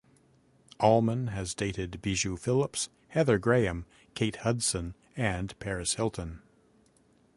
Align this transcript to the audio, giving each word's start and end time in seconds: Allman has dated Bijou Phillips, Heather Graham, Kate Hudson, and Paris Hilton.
Allman 0.79 1.27
has 1.27 1.53
dated 1.53 2.01
Bijou 2.01 2.35
Phillips, 2.35 2.89
Heather 3.09 3.37
Graham, 3.37 3.85
Kate 4.15 4.37
Hudson, 4.37 4.95
and 5.15 5.53
Paris 5.59 5.93
Hilton. 5.93 6.41